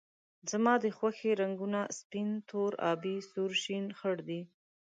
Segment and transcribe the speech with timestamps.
[0.51, 4.41] زما د خوښې رنګونه سپین، تور، آبي، سور، شین، خړ دي